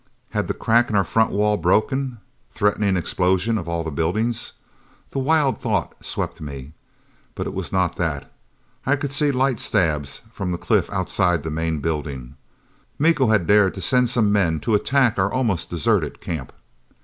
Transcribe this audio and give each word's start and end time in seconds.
Had 0.31 0.47
the 0.47 0.55
crack 0.55 0.89
in 0.89 0.95
our 0.95 1.03
front 1.03 1.29
wall 1.29 1.57
broken, 1.57 2.17
threatening 2.49 2.97
explosion 2.97 3.59
of 3.59 3.67
all 3.69 3.83
the 3.83 3.91
buildings? 3.91 4.53
The 5.11 5.19
wild 5.19 5.61
thought 5.61 5.93
swept 6.03 6.41
me. 6.41 6.73
But 7.35 7.45
it 7.45 7.53
was 7.53 7.71
not 7.71 7.97
that. 7.97 8.33
I 8.83 8.95
could 8.95 9.13
see 9.13 9.29
light 9.31 9.59
stabs 9.59 10.21
from 10.31 10.51
the 10.51 10.57
cliff 10.57 10.89
outside 10.89 11.43
the 11.43 11.51
main 11.51 11.81
building. 11.81 12.35
Miko 12.97 13.27
had 13.27 13.45
dared 13.45 13.75
to 13.75 13.81
send 13.81 14.09
some 14.09 14.31
men 14.31 14.59
to 14.61 14.73
attack 14.73 15.19
our 15.19 15.31
almost 15.31 15.69
deserted 15.69 16.19
camp! 16.19 16.51